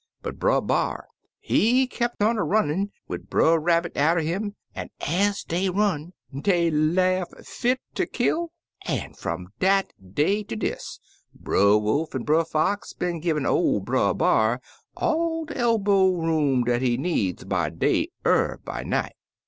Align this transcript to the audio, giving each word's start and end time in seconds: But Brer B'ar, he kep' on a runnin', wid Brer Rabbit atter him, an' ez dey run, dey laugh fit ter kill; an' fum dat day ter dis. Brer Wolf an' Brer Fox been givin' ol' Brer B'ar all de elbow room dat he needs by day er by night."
But 0.23 0.39
Brer 0.39 0.61
B'ar, 0.61 1.05
he 1.39 1.85
kep' 1.85 2.15
on 2.23 2.35
a 2.39 2.43
runnin', 2.43 2.91
wid 3.07 3.29
Brer 3.29 3.59
Rabbit 3.59 3.95
atter 3.95 4.21
him, 4.21 4.55
an' 4.73 4.89
ez 4.99 5.43
dey 5.43 5.69
run, 5.69 6.13
dey 6.35 6.71
laugh 6.71 7.27
fit 7.45 7.79
ter 7.93 8.07
kill; 8.07 8.49
an' 8.87 9.13
fum 9.13 9.49
dat 9.59 9.93
day 10.15 10.43
ter 10.43 10.55
dis. 10.55 10.99
Brer 11.35 11.77
Wolf 11.77 12.15
an' 12.15 12.23
Brer 12.23 12.45
Fox 12.45 12.93
been 12.93 13.19
givin' 13.19 13.45
ol' 13.45 13.79
Brer 13.79 14.15
B'ar 14.15 14.59
all 14.97 15.45
de 15.45 15.55
elbow 15.55 16.07
room 16.15 16.63
dat 16.63 16.81
he 16.81 16.97
needs 16.97 17.43
by 17.43 17.69
day 17.69 18.07
er 18.25 18.59
by 18.65 18.81
night." 18.81 19.13